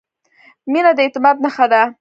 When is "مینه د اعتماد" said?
0.71-1.37